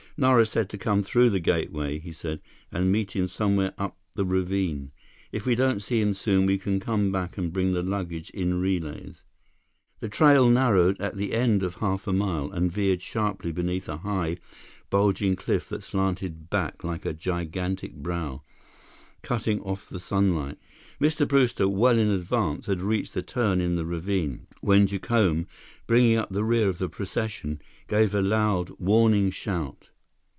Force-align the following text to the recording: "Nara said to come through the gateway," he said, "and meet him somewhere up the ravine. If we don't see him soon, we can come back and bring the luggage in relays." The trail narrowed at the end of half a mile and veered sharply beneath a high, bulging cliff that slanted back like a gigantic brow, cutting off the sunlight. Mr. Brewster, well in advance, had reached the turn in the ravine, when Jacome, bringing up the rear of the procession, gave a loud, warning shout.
"Nara 0.17 0.45
said 0.45 0.69
to 0.69 0.77
come 0.77 1.01
through 1.03 1.29
the 1.31 1.39
gateway," 1.39 1.97
he 1.97 2.11
said, 2.11 2.41
"and 2.71 2.91
meet 2.91 3.15
him 3.15 3.27
somewhere 3.29 3.73
up 3.77 3.97
the 4.13 4.25
ravine. 4.25 4.91
If 5.31 5.45
we 5.45 5.55
don't 5.55 5.81
see 5.81 5.99
him 6.01 6.13
soon, 6.13 6.45
we 6.45 6.57
can 6.57 6.79
come 6.81 7.11
back 7.13 7.37
and 7.37 7.51
bring 7.51 7.71
the 7.71 7.81
luggage 7.81 8.29
in 8.31 8.59
relays." 8.59 9.23
The 10.01 10.09
trail 10.09 10.47
narrowed 10.49 10.99
at 10.99 11.15
the 11.15 11.33
end 11.33 11.63
of 11.63 11.75
half 11.75 12.07
a 12.07 12.13
mile 12.13 12.51
and 12.51 12.69
veered 12.71 13.01
sharply 13.01 13.51
beneath 13.53 13.87
a 13.89 13.97
high, 13.99 14.37
bulging 14.89 15.37
cliff 15.37 15.69
that 15.69 15.81
slanted 15.81 16.49
back 16.49 16.83
like 16.83 17.05
a 17.05 17.13
gigantic 17.13 17.95
brow, 17.95 18.43
cutting 19.23 19.61
off 19.61 19.87
the 19.89 19.99
sunlight. 19.99 20.59
Mr. 20.99 21.25
Brewster, 21.25 21.69
well 21.69 21.97
in 21.97 22.09
advance, 22.09 22.65
had 22.67 22.81
reached 22.81 23.13
the 23.13 23.23
turn 23.23 23.61
in 23.61 23.75
the 23.75 23.85
ravine, 23.85 24.45
when 24.59 24.87
Jacome, 24.87 25.47
bringing 25.87 26.17
up 26.17 26.29
the 26.29 26.43
rear 26.43 26.67
of 26.67 26.79
the 26.79 26.89
procession, 26.89 27.59
gave 27.87 28.13
a 28.13 28.21
loud, 28.21 28.69
warning 28.77 29.31
shout. 29.31 29.87